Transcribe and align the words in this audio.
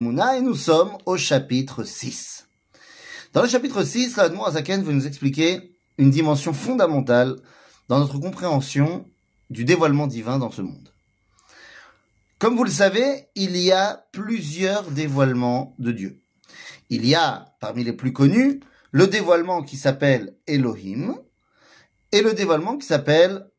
Mouna 0.00 0.36
et 0.36 0.42
nous 0.42 0.54
sommes 0.54 0.96
au 1.06 1.16
chapitre 1.16 1.82
6. 1.82 2.46
Dans 3.32 3.42
le 3.42 3.48
chapitre 3.48 3.82
6, 3.82 4.14
l'Admon 4.16 4.44
Azaken 4.44 4.84
veut 4.84 4.92
nous 4.92 5.08
expliquer 5.08 5.72
une 5.98 6.12
dimension 6.12 6.52
fondamentale 6.52 7.34
dans 7.88 7.98
notre 7.98 8.20
compréhension 8.20 9.04
du 9.50 9.64
dévoilement 9.64 10.06
divin 10.06 10.38
dans 10.38 10.52
ce 10.52 10.62
monde. 10.62 10.94
Comme 12.38 12.56
vous 12.56 12.62
le 12.62 12.70
savez, 12.70 13.26
il 13.34 13.56
y 13.56 13.72
a 13.72 14.06
plusieurs 14.12 14.88
dévoilements 14.92 15.74
de 15.80 15.90
Dieu. 15.90 16.22
Il 16.90 17.04
y 17.04 17.16
a, 17.16 17.56
parmi 17.58 17.82
les 17.82 17.92
plus 17.92 18.12
connus, 18.12 18.60
le 18.92 19.08
dévoilement 19.08 19.64
qui 19.64 19.76
s'appelle 19.76 20.36
Elohim 20.46 21.16
et 22.12 22.22
le 22.22 22.34
dévoilement 22.34 22.78
qui 22.78 22.86
s'appelle 22.86 23.50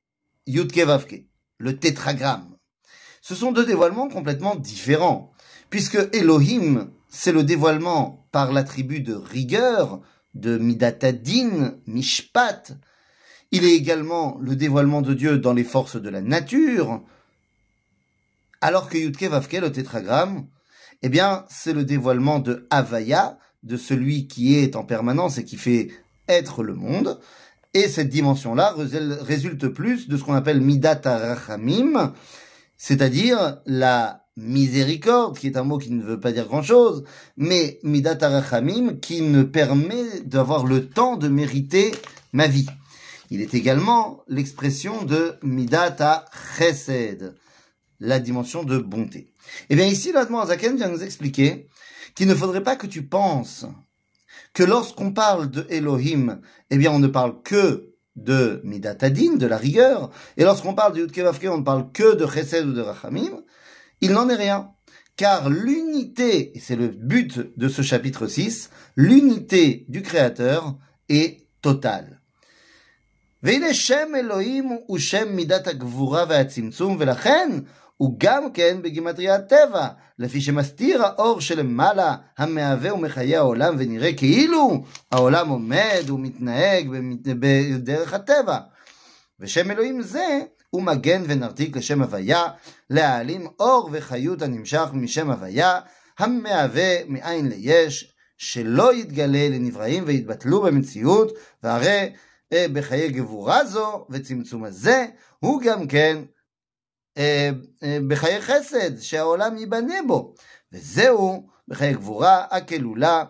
Yudke 0.48 0.86
Vavke, 0.86 1.26
le 1.58 1.78
tétragramme. 1.78 2.56
Ce 3.22 3.36
sont 3.36 3.52
deux 3.52 3.66
dévoilements 3.66 4.08
complètement 4.08 4.56
différents 4.56 5.34
puisque 5.70 6.00
Elohim, 6.14 6.90
c'est 7.10 7.32
le 7.32 7.44
dévoilement 7.44 8.28
par 8.32 8.52
l'attribut 8.52 9.02
de 9.02 9.14
rigueur, 9.14 10.02
de 10.36 10.58
Midatadin, 10.58 11.76
Mishpat. 11.88 12.78
Il 13.52 13.66
est 13.66 13.74
également 13.74 14.38
le 14.42 14.56
dévoilement 14.56 15.02
de 15.02 15.14
Dieu 15.14 15.38
dans 15.40 15.54
les 15.54 15.64
forces 15.64 16.00
de 16.00 16.10
la 16.10 16.22
nature, 16.22 17.04
alors 18.62 18.90
que 18.90 18.98
Yudke 18.98 19.24
Vavke, 19.24 19.54
le 19.54 19.72
tétragramme, 19.72 20.48
eh 21.02 21.10
bien, 21.10 21.46
c'est 21.50 21.74
le 21.74 21.84
dévoilement 21.84 22.40
de 22.40 22.68
Havaya, 22.70 23.40
de 23.64 23.78
celui 23.78 24.28
qui 24.28 24.56
est 24.56 24.76
en 24.76 24.84
permanence 24.84 25.38
et 25.38 25.46
qui 25.46 25.58
fait 25.58 25.90
être 26.28 26.64
le 26.64 26.76
monde. 26.76 27.20
Et 27.74 27.88
cette 27.88 28.10
dimension-là 28.10 28.76
résulte 29.22 29.68
plus 29.68 30.08
de 30.08 30.18
ce 30.18 30.24
qu'on 30.24 30.34
appelle 30.34 30.62
Midat 30.62 31.02
Arachamim, 31.04 32.14
c'est-à-dire 32.78 33.62
la 33.66 34.26
miséricorde, 34.40 35.38
qui 35.38 35.48
est 35.48 35.58
un 35.58 35.64
mot 35.64 35.78
qui 35.78 35.92
ne 35.92 36.04
veut 36.04 36.20
pas 36.20 36.32
dire 36.32 36.48
grand-chose, 36.48 37.04
mais 37.38 37.80
midat 37.84 38.18
arachamim, 38.22 38.96
qui 39.00 39.22
me 39.22 39.50
permet 39.50 40.22
d'avoir 40.26 40.66
le 40.66 40.88
temps 40.88 41.18
de 41.18 41.28
mériter 41.28 41.92
ma 42.34 42.48
vie. 42.48 42.68
Il 43.32 43.42
est 43.42 43.54
également 43.54 44.24
l'expression 44.28 45.04
de 45.04 45.36
midat 45.44 46.26
chesed, 46.58 47.36
la 48.00 48.20
dimension 48.20 48.64
de 48.64 48.78
bonté. 48.78 49.34
Eh 49.70 49.76
bien 49.76 49.86
ici, 49.86 50.12
l'Admon 50.12 50.40
Azaken 50.40 50.78
vient 50.78 50.90
nous 50.90 51.04
expliquer 51.04 51.68
qu'il 52.16 52.28
ne 52.28 52.36
faudrait 52.36 52.64
pas 52.64 52.76
que 52.76 52.88
tu 52.88 53.04
penses 53.04 53.66
que 54.54 54.64
lorsqu'on 54.64 55.12
parle 55.12 55.50
de 55.50 55.66
Elohim, 55.70 56.42
eh 56.70 56.78
bien 56.78 56.92
on 56.92 57.00
ne 57.00 57.08
parle 57.08 57.42
que 57.44 57.94
de 58.16 58.62
Midatadin, 58.64 59.36
de 59.36 59.48
la 59.48 59.58
rigueur, 59.58 60.10
et 60.36 60.44
lorsqu'on 60.44 60.74
parle 60.74 60.94
de 60.94 61.02
Yudkevavke, 61.02 61.48
on 61.50 61.60
ne 61.60 61.64
parle 61.64 61.92
que 61.92 62.16
de 62.16 62.26
Chesed 62.26 62.66
ou 62.66 62.74
de 62.74 62.82
Rachamim, 62.82 63.44
il 64.01 64.13
n'en 64.13 64.29
est 64.29 64.35
rien. 64.35 64.71
Car 65.17 65.49
l'unité, 65.49 66.57
et 66.57 66.61
c'est 66.61 66.77
le 66.77 66.89
but 66.89 67.57
de 67.57 67.69
ce 67.69 67.83
chapitre 67.83 68.27
6, 68.27 68.71
l'unité 68.97 69.85
du 69.89 70.03
Créateur 70.03 70.77
est 71.09 71.47
totale. 71.63 72.21
והנה 73.43 73.75
שם 73.75 74.09
אלוהים 74.17 74.69
הוא 74.87 74.99
שם 74.99 75.37
מידת 75.37 75.67
הגבורה 75.67 76.25
והצמצום, 76.29 76.97
ולכן 76.99 77.51
הוא 77.97 78.17
גם 78.19 78.53
כן 78.53 78.77
בגימטרי 78.83 79.31
הטבע, 79.31 79.89
לפי 80.19 80.41
שמסתיר 80.41 81.03
האור 81.03 81.41
שלמעלה, 81.41 82.17
המהווה 82.39 82.95
ומחיה 82.95 83.39
העולם, 83.39 83.75
ונראה 83.79 84.13
כאילו 84.13 84.85
העולם 85.13 85.49
עומד 85.49 86.03
ומתנהג 86.09 86.89
בדרך 87.23 88.15
הטבע. 88.15 88.59
ושם 89.41 89.71
אלוהים 89.71 90.03
זה 90.03 90.41
הוא 90.70 90.84
מגן 90.84 91.24
ונרתיק 91.28 91.78
לשם 91.78 92.02
הוויה, 92.02 92.48
להעלים 92.90 93.48
אור 93.60 93.90
וחיות 93.94 94.42
הנמשך 94.42 94.88
משם 94.94 95.32
הוויה, 95.32 95.80
המהווה 96.20 97.06
מאין 97.08 97.50
ליש, 97.50 98.14
שלא 98.38 98.94
יתגלה 98.94 99.50
לנבראים 99.50 100.04
ויתבטלו 100.08 100.62
במציאות, 100.62 101.32
והרי 101.64 102.14
אה, 102.54 102.66
בחיי 102.74 103.12
גבורה 103.12 103.66
זו 103.66 104.06
וצמצום 104.10 104.64
הזה, 104.64 105.06
הוא 105.40 105.62
גם 105.62 105.88
כן 105.88 106.18
אה, 107.18 107.50
אה, 107.84 107.98
בחיי 108.08 108.42
חסד, 108.42 109.00
שהעולם 109.00 109.58
ייבנה 109.58 109.96
בו. 110.08 110.34
וזהו 110.74 111.48
בחיי 111.68 111.94
גבורה 111.94 112.46
הכלולה 112.52 113.24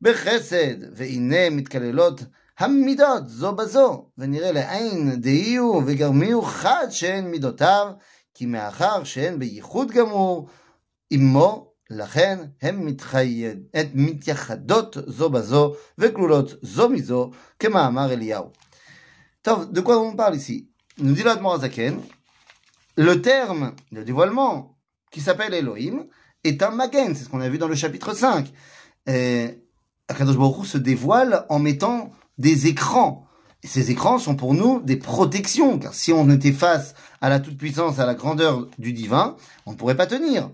בחסד, 0.00 0.96
והנה 0.96 1.50
מתקללות 1.50 2.20
המידות 2.61 3.29
זו 3.29 3.55
בזו, 3.55 4.09
ונראה 4.17 4.51
לעין 4.51 5.21
דהיו 5.21 5.79
וגרמיהו 5.85 6.41
חד 6.41 6.87
שהן 6.89 7.31
מידותיו, 7.31 7.91
כי 8.33 8.45
מאחר 8.45 9.03
שהן 9.03 9.39
בייחוד 9.39 9.91
גמור 9.91 10.49
עמו, 11.09 11.67
לכן 11.89 12.39
הן 12.61 12.87
מתייחדות 13.93 14.97
זו 15.07 15.29
בזו 15.29 15.75
וכלולות 15.97 16.53
זו 16.61 16.89
מזו, 16.89 17.31
כמאמר 17.59 18.13
אליהו. 18.13 18.51
טוב, 19.41 19.65
de 19.71 19.81
quoi 19.81 19.97
on 19.97 20.15
parle 20.15 20.35
ici 20.35 20.67
Nous 20.99 21.13
dit 21.13 21.23
l'Admor 21.23 21.59
Zaken, 21.59 22.01
le 22.97 23.21
terme 23.21 23.73
de 23.91 24.01
dévoilement 24.01 24.77
qui 25.11 25.21
s'appelle 25.21 25.53
Elohim 25.53 26.07
est 26.43 26.63
un 26.63 26.71
magen, 26.71 27.13
c'est 27.13 27.23
ce 27.23 27.29
qu'on 27.29 27.41
a 27.41 27.49
vu 27.49 27.59
dans 27.59 27.67
le 27.67 27.75
chapitre 27.75 28.13
5. 28.13 28.51
Et 29.05 29.63
Akadosh 30.07 30.37
Baruch 30.37 30.65
se 30.65 30.79
dévoile 30.79 31.45
en 31.49 31.59
mettant 31.59 32.11
des 32.42 32.66
écrans. 32.66 33.26
Et 33.62 33.68
ces 33.68 33.92
écrans 33.92 34.18
sont 34.18 34.34
pour 34.34 34.52
nous 34.52 34.80
des 34.80 34.96
protections, 34.96 35.78
car 35.78 35.94
si 35.94 36.12
on 36.12 36.28
était 36.28 36.52
face 36.52 36.94
à 37.20 37.28
la 37.28 37.38
toute-puissance, 37.38 38.00
à 38.00 38.06
la 38.06 38.14
grandeur 38.14 38.66
du 38.78 38.92
divin, 38.92 39.36
on 39.64 39.72
ne 39.72 39.76
pourrait 39.76 39.96
pas 39.96 40.08
tenir. 40.08 40.50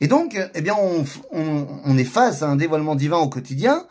Et 0.00 0.06
donc, 0.06 0.38
eh 0.54 0.60
bien, 0.60 0.74
on, 0.78 1.04
on, 1.32 1.98
est 1.98 2.04
face 2.04 2.42
à 2.42 2.48
un 2.48 2.56
dévoilement 2.56 2.94
divin 2.94 3.16
au 3.16 3.28
quotidien 3.28 3.86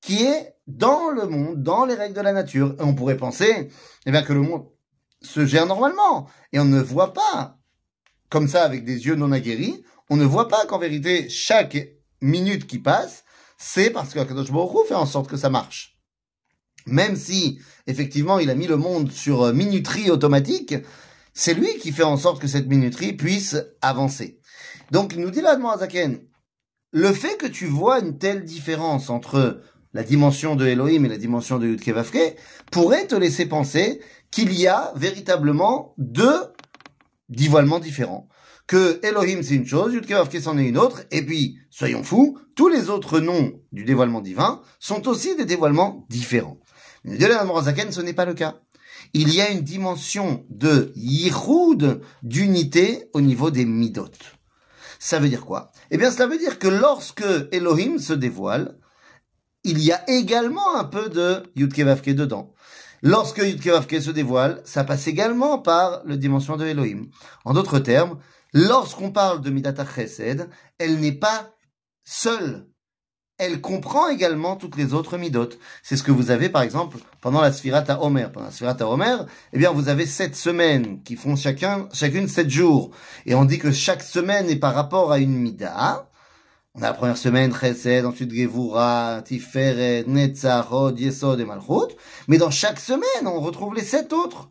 qui 0.00 0.24
est 0.24 0.54
dans 0.66 1.10
le 1.10 1.26
monde, 1.26 1.62
dans 1.62 1.84
les 1.84 1.94
règles 1.94 2.14
de 2.14 2.20
la 2.20 2.32
nature. 2.32 2.74
Et 2.78 2.82
on 2.82 2.94
pourrait 2.94 3.16
penser, 3.16 3.68
eh 4.04 4.10
bien, 4.10 4.22
que 4.22 4.32
le 4.32 4.40
monde 4.40 4.66
se 5.22 5.46
gère 5.46 5.66
normalement. 5.66 6.28
Et 6.52 6.58
on 6.58 6.64
ne 6.64 6.80
voit 6.80 7.12
pas, 7.12 7.58
comme 8.28 8.48
ça, 8.48 8.64
avec 8.64 8.84
des 8.84 9.06
yeux 9.06 9.14
non 9.14 9.30
aguerris, 9.30 9.84
on 10.10 10.16
ne 10.16 10.24
voit 10.24 10.48
pas 10.48 10.66
qu'en 10.66 10.78
vérité, 10.78 11.28
chaque 11.28 11.78
minute 12.20 12.66
qui 12.66 12.78
passe, 12.80 13.24
c'est 13.56 13.90
parce 13.90 14.14
que 14.14 14.20
Kadosh 14.20 14.50
Baruch 14.50 14.88
fait 14.88 14.94
en 14.94 15.06
sorte 15.06 15.28
que 15.28 15.36
ça 15.36 15.50
marche 15.50 15.97
même 16.86 17.16
si 17.16 17.58
effectivement 17.86 18.38
il 18.38 18.50
a 18.50 18.54
mis 18.54 18.66
le 18.66 18.76
monde 18.76 19.10
sur 19.10 19.42
euh, 19.42 19.52
minuterie 19.52 20.10
automatique, 20.10 20.74
c'est 21.34 21.54
lui 21.54 21.78
qui 21.78 21.92
fait 21.92 22.02
en 22.02 22.16
sorte 22.16 22.40
que 22.40 22.48
cette 22.48 22.68
minuterie 22.68 23.12
puisse 23.12 23.56
avancer. 23.80 24.40
Donc 24.90 25.16
nous 25.16 25.30
dit 25.30 25.40
là 25.40 25.58
Zaken, 25.78 26.20
le 26.92 27.12
fait 27.12 27.36
que 27.36 27.46
tu 27.46 27.66
vois 27.66 28.00
une 28.00 28.18
telle 28.18 28.44
différence 28.44 29.10
entre 29.10 29.60
la 29.92 30.02
dimension 30.02 30.56
de 30.56 30.66
Elohim 30.66 31.04
et 31.04 31.08
la 31.08 31.18
dimension 31.18 31.58
de 31.58 31.66
Yudkevavke 31.66 32.36
pourrait 32.70 33.06
te 33.06 33.14
laisser 33.14 33.46
penser 33.46 34.00
qu'il 34.30 34.52
y 34.58 34.66
a 34.66 34.92
véritablement 34.96 35.94
deux 35.98 36.38
dévoilements 37.28 37.78
différents. 37.78 38.28
Que 38.68 39.00
Elohim 39.02 39.42
c'est 39.42 39.54
une 39.54 39.66
chose, 39.66 39.94
Yudkevavke 39.94 40.40
c'en 40.40 40.58
est 40.58 40.68
une 40.68 40.76
autre, 40.76 41.02
et 41.10 41.24
puis, 41.24 41.58
soyons 41.70 42.04
fous, 42.04 42.38
tous 42.54 42.68
les 42.68 42.90
autres 42.90 43.18
noms 43.18 43.54
du 43.72 43.84
dévoilement 43.84 44.20
divin 44.20 44.60
sont 44.78 45.08
aussi 45.08 45.34
des 45.36 45.46
dévoilements 45.46 46.06
différents. 46.10 46.60
De 47.04 47.16
Zaken, 47.62 47.90
ce 47.90 48.02
n'est 48.02 48.12
pas 48.12 48.26
le 48.26 48.34
cas. 48.34 48.60
Il 49.14 49.32
y 49.34 49.40
a 49.40 49.50
une 49.50 49.62
dimension 49.62 50.44
de 50.50 50.92
yichud, 50.96 52.02
d'unité 52.22 53.08
au 53.14 53.22
niveau 53.22 53.50
des 53.50 53.64
midot. 53.64 54.10
Ça 54.98 55.18
veut 55.18 55.30
dire 55.30 55.46
quoi? 55.46 55.72
Eh 55.90 55.96
bien, 55.96 56.10
cela 56.10 56.26
veut 56.26 56.36
dire 56.36 56.58
que 56.58 56.68
lorsque 56.68 57.24
Elohim 57.52 57.98
se 57.98 58.12
dévoile, 58.12 58.76
il 59.64 59.82
y 59.82 59.92
a 59.92 60.02
également 60.10 60.76
un 60.76 60.84
peu 60.84 61.08
de 61.08 61.42
Yudkevavke 61.56 62.10
dedans. 62.10 62.52
Lorsque 63.02 63.38
Yudkevavke 63.38 64.02
se 64.02 64.10
dévoile, 64.10 64.60
ça 64.64 64.84
passe 64.84 65.06
également 65.06 65.58
par 65.58 66.02
la 66.04 66.18
dimension 66.18 66.56
de 66.56 66.66
Elohim. 66.66 67.06
En 67.46 67.54
d'autres 67.54 67.78
termes, 67.78 68.18
lorsqu'on 68.52 69.10
parle 69.10 69.40
de 69.40 69.50
Midata 69.50 69.86
Chesed, 69.86 70.48
elle 70.78 70.98
n'est 71.00 71.12
pas 71.12 71.50
seule 72.04 72.68
elle 73.38 73.60
comprend 73.60 74.08
également 74.08 74.56
toutes 74.56 74.76
les 74.76 74.94
autres 74.94 75.16
midotes. 75.16 75.58
C'est 75.84 75.96
ce 75.96 76.02
que 76.02 76.10
vous 76.10 76.32
avez, 76.32 76.48
par 76.48 76.62
exemple, 76.62 76.98
pendant 77.20 77.40
la 77.40 77.52
Sphirata 77.52 78.02
Omer. 78.02 78.32
Pendant 78.32 78.46
la 78.46 78.52
Sphirata 78.52 78.88
Omer, 78.88 79.26
eh 79.52 79.58
bien, 79.58 79.70
vous 79.70 79.88
avez 79.88 80.06
sept 80.06 80.34
semaines 80.34 81.02
qui 81.04 81.14
font 81.14 81.36
chacun, 81.36 81.88
chacune 81.92 82.26
sept 82.26 82.50
jours. 82.50 82.90
Et 83.26 83.36
on 83.36 83.44
dit 83.44 83.58
que 83.58 83.70
chaque 83.70 84.02
semaine 84.02 84.50
est 84.50 84.56
par 84.56 84.74
rapport 84.74 85.12
à 85.12 85.18
une 85.18 85.36
mida. 85.36 86.10
On 86.74 86.82
a 86.82 86.86
la 86.86 86.94
première 86.94 87.16
semaine, 87.16 87.54
Chesed, 87.54 88.04
ensuite 88.04 88.34
Gevura, 88.34 89.22
Tiferet, 89.24 90.04
Netzachot, 90.08 90.96
Yesod 90.96 91.38
et 91.38 91.44
Malchut. 91.44 91.94
Mais 92.26 92.38
dans 92.38 92.50
chaque 92.50 92.80
semaine, 92.80 93.26
on 93.26 93.40
retrouve 93.40 93.74
les 93.74 93.84
sept 93.84 94.12
autres. 94.12 94.50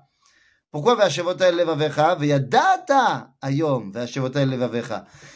Pourquoi. 0.71 0.97
Il 1.05 1.21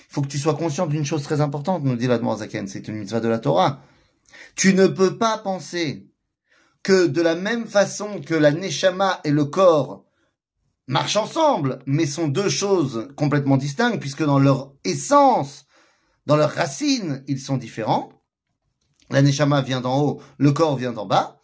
faut 0.10 0.22
que 0.22 0.28
tu 0.28 0.40
sois 0.40 0.56
conscient 0.56 0.88
d'une 0.88 1.06
chose 1.06 1.24
très 1.24 1.42
importante, 1.42 1.84
nous 1.84 1.98
dit 1.98 2.08
la 2.08 2.20
Zaken, 2.38 2.68
c'est 2.68 2.88
une 2.88 2.96
mitzvah 2.96 3.20
de 3.20 3.28
la 3.28 3.40
Torah. 3.40 3.82
Tu 4.56 4.74
ne 4.74 4.88
peux 4.88 5.18
pas 5.18 5.38
penser 5.38 6.10
que 6.84 7.08
de 7.08 7.22
la 7.22 7.36
même 7.36 7.68
façon 7.68 8.22
que 8.22 8.34
la 8.34 8.52
neshama 8.52 9.20
et 9.26 9.32
le 9.32 9.44
corps 9.46 10.06
marchent 10.88 11.18
ensemble, 11.18 11.80
mais 11.86 12.06
sont 12.06 12.30
deux 12.30 12.50
choses 12.50 13.10
complètement 13.18 13.58
distinctes, 13.58 14.00
puisque 14.00 14.24
dans 14.24 14.40
leur 14.40 14.74
essence, 14.86 15.66
dans 16.28 16.38
leurs 16.38 16.52
racines, 16.54 17.24
ils 17.28 17.40
sont 17.40 17.58
différents. 17.58 18.14
La 19.10 19.22
neshama 19.22 19.62
vient 19.62 19.82
d'en 19.82 20.00
haut, 20.00 20.22
le 20.38 20.54
corps 20.54 20.78
vient 20.78 20.94
d'en 20.94 21.06
bas. 21.06 21.42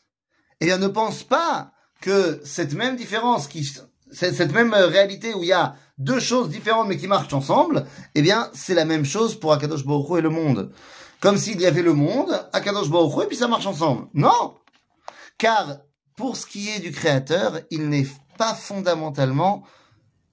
Et 0.62 0.68
bien, 0.68 0.78
ne 0.78 0.88
pense 0.88 1.24
pas 1.24 1.74
que 2.02 2.42
cette 2.44 2.74
même 2.74 2.96
différence, 2.96 3.48
qui, 3.48 3.72
cette 4.12 4.52
même 4.52 4.74
réalité 4.74 5.34
où 5.34 5.44
il 5.44 5.50
y 5.50 5.54
a 5.54 5.76
deux 5.98 6.20
choses 6.20 6.50
différentes 6.50 6.88
mais 6.88 6.98
qui 6.98 7.08
marchent 7.08 7.34
ensemble, 7.34 7.86
eh 8.16 8.22
bien, 8.22 8.50
c'est 8.54 8.74
la 8.74 8.86
même 8.86 9.06
chose 9.06 9.40
pour 9.40 9.54
Akadosh 9.54 9.86
Baruch 9.86 10.20
et 10.20 10.22
le 10.22 10.30
monde. 10.30 10.72
Comme 11.22 11.38
s'il 11.38 11.62
y 11.62 11.68
avait 11.68 11.84
le 11.84 11.94
monde, 11.94 12.32
Akadosh 12.52 12.90
Baruch 12.90 13.24
et 13.24 13.28
puis 13.28 13.38
ça 13.38 13.48
marche 13.48 13.68
ensemble. 13.68 14.08
Non! 14.14 14.56
Car, 15.38 15.78
pour 16.18 16.36
ce 16.36 16.46
qui 16.46 16.70
est 16.70 16.80
du 16.80 16.92
créateur, 16.92 17.60
il 17.70 17.88
n'est 17.88 18.08
pas 18.38 18.56
fondamentalement 18.56 19.64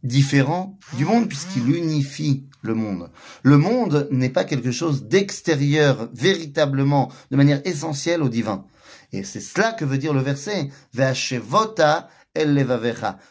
différent 0.02 0.78
du 0.96 1.04
monde 1.04 1.28
puisqu'il 1.28 1.68
unifie 1.74 2.44
le 2.62 2.74
monde. 2.74 3.10
Le 3.42 3.58
monde 3.58 4.08
n'est 4.10 4.30
pas 4.30 4.44
quelque 4.44 4.70
chose 4.70 5.04
d'extérieur 5.04 6.08
véritablement, 6.12 7.10
de 7.30 7.36
manière 7.36 7.60
essentielle 7.66 8.22
au 8.22 8.28
divin. 8.28 8.64
Et 9.12 9.22
c'est 9.24 9.40
cela 9.40 9.72
que 9.72 9.84
veut 9.84 9.98
dire 9.98 10.12
le 10.12 10.20
verset. 10.20 10.70
El. 12.34 12.66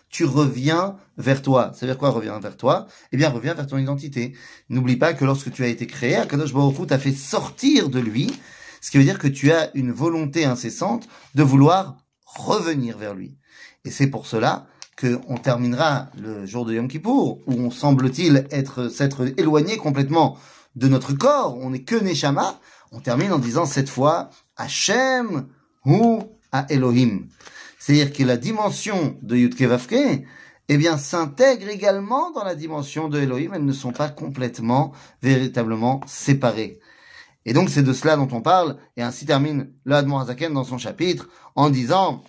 Tu 0.10 0.26
reviens 0.26 0.98
vers 1.18 1.42
toi. 1.42 1.72
Ça 1.74 1.86
veut 1.86 1.92
dire 1.92 1.98
quoi 1.98 2.10
reviens 2.10 2.40
vers 2.40 2.58
toi? 2.58 2.88
Eh 3.12 3.18
bien, 3.18 3.30
reviens 3.30 3.54
vers 3.54 3.68
ton 3.68 3.78
identité. 3.78 4.36
N'oublie 4.70 4.98
pas 4.98 5.14
que 5.14 5.24
lorsque 5.24 5.52
tu 5.52 5.64
as 5.64 5.68
été 5.68 5.88
créé, 5.88 6.16
Akadosh 6.16 6.54
Baruch 6.54 6.88
t'a 6.88 7.00
fait 7.00 7.14
sortir 7.14 7.90
de 7.90 8.00
lui, 8.00 8.34
ce 8.82 8.92
qui 8.92 8.98
veut 8.98 9.04
dire 9.04 9.20
que 9.20 9.28
tu 9.28 9.52
as 9.52 9.70
une 9.76 9.92
volonté 9.92 10.46
incessante 10.46 11.08
de 11.36 11.44
vouloir 11.44 11.98
revenir 12.26 12.98
vers 12.98 13.14
lui. 13.14 13.38
Et 13.86 13.92
c'est 13.92 14.08
pour 14.08 14.28
cela 14.28 14.68
qu'on 15.00 15.38
terminera 15.38 16.10
le 16.20 16.46
jour 16.46 16.66
de 16.66 16.74
Yom 16.74 16.88
Kippour, 16.88 17.40
où 17.46 17.54
on 17.54 17.72
semble-t-il 17.72 18.48
être 18.52 18.90
s'être 18.90 19.32
éloigné 19.40 19.78
complètement 19.78 20.38
de 20.78 20.88
notre 20.88 21.14
corps, 21.14 21.58
on 21.58 21.72
n'est 21.72 21.84
que 21.84 21.96
Neshama, 21.96 22.60
on 22.92 23.00
termine 23.00 23.34
en 23.34 23.40
disant 23.40 23.66
cette 23.66 23.90
fois 23.90 24.30
Hachem 24.58 25.48
ou 25.88 26.22
à 26.52 26.66
Elohim. 26.70 27.28
C'est-à-dire 27.80 28.12
que 28.12 28.24
la 28.24 28.38
dimension 28.38 29.18
de 29.22 29.38
Yudke 29.38 29.62
Vavke, 29.62 30.26
eh 30.70 30.78
bien, 30.78 30.98
s'intègre 30.98 31.70
également 31.70 32.32
dans 32.32 32.44
la 32.44 32.56
dimension 32.56 33.08
de 33.08 33.20
Elohim, 33.20 33.54
elles 33.54 33.66
ne 33.66 33.72
sont 33.72 33.94
pas 33.94 34.10
complètement, 34.10 34.92
véritablement 35.22 36.02
séparées. 36.06 36.80
Et 37.46 37.54
donc, 37.54 37.70
c'est 37.70 37.84
de 37.84 37.94
cela 37.94 38.18
dont 38.18 38.28
on 38.34 38.42
parle, 38.42 38.78
et 38.98 39.02
ainsi 39.02 39.26
termine 39.26 39.72
le 39.86 39.96
Admon 39.96 40.26
dans 40.52 40.64
son 40.66 40.78
chapitre, 40.78 41.30
en 41.56 41.70
disant, 41.70 42.22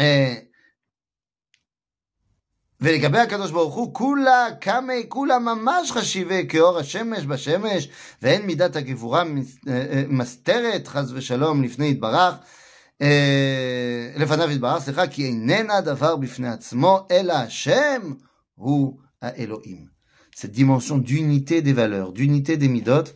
eh, 0.00 0.43
ולגבי 2.83 3.19
הקדוש 3.19 3.51
ברוך 3.51 3.75
הוא, 3.75 3.93
כולה, 3.93 4.47
כמה, 4.61 4.93
כולה 5.07 5.39
ממש 5.39 5.91
חשיבי 5.91 6.45
כאור 6.49 6.77
השמש 6.77 7.25
בשמש, 7.25 7.89
ואין 8.21 8.45
מידת 8.45 8.75
הגבורה 8.75 9.23
מסתרת, 10.09 10.87
חס 10.87 11.11
ושלום, 11.13 11.63
לפני 11.63 11.87
יתברך, 11.87 12.35
לפניו 14.17 14.51
יתברך, 14.51 14.83
סליחה, 14.83 15.07
כי 15.07 15.25
איננה 15.25 15.81
דבר 15.81 16.15
בפני 16.15 16.49
עצמו, 16.49 17.07
אלא 17.11 17.33
השם 17.33 18.13
הוא 18.55 18.97
האלוהים. 19.21 19.99
Cette 20.35 20.53
dimension 20.53 20.97
d'unité 20.97 21.61
des 21.61 21.73
valeurs, 21.73 22.13
d'unité 22.13 22.55
des 22.55 22.69
midot, 22.69 23.07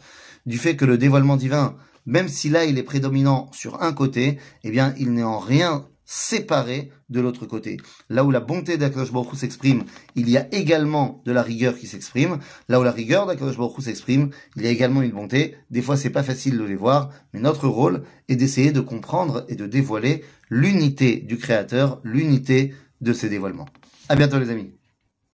du 0.45 0.57
fait 0.57 0.75
que 0.75 0.83
le 0.83 0.97
dévoilement 0.97 1.37
divin, 1.37 1.75
même 2.05 2.27
si 2.27 2.49
là 2.49 2.65
il 2.65 2.77
est 2.77 2.83
prédominant 2.83 3.49
sur 3.53 3.81
un 3.81 3.93
côté, 3.93 4.39
eh 4.65 4.71
bien 4.71 4.93
il 4.97 5.13
n'est 5.13 5.23
en 5.23 5.39
rien 5.39 5.85
séparé 6.10 6.90
de 7.10 7.20
l'autre 7.20 7.44
côté. 7.44 7.76
Là 8.08 8.24
où 8.24 8.30
la 8.30 8.40
bonté 8.40 8.78
d'Akadosh 8.78 9.12
Baruch 9.12 9.34
s'exprime, 9.34 9.84
il 10.16 10.30
y 10.30 10.38
a 10.38 10.48
également 10.54 11.20
de 11.26 11.32
la 11.32 11.42
rigueur 11.42 11.76
qui 11.76 11.86
s'exprime. 11.86 12.38
Là 12.70 12.80
où 12.80 12.82
la 12.82 12.92
rigueur 12.92 13.26
d'Akadosh 13.26 13.58
Baruch 13.58 13.82
s'exprime, 13.82 14.30
il 14.56 14.62
y 14.62 14.66
a 14.66 14.70
également 14.70 15.02
une 15.02 15.10
bonté. 15.10 15.56
Des 15.70 15.82
fois, 15.82 15.98
c'est 15.98 16.08
pas 16.08 16.22
facile 16.22 16.56
de 16.56 16.64
les 16.64 16.76
voir, 16.76 17.10
mais 17.34 17.40
notre 17.40 17.68
rôle 17.68 18.04
est 18.30 18.36
d'essayer 18.36 18.72
de 18.72 18.80
comprendre 18.80 19.44
et 19.48 19.54
de 19.54 19.66
dévoiler 19.66 20.24
l'unité 20.48 21.16
du 21.16 21.36
Créateur, 21.36 22.00
l'unité 22.04 22.72
de 23.02 23.12
ses 23.12 23.28
dévoilements. 23.28 23.68
À 24.08 24.16
bientôt, 24.16 24.38
les 24.38 24.48
amis. 24.48 24.77